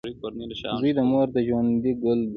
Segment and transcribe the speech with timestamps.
[0.79, 2.29] •زوی د مور د ژوند ګل وي.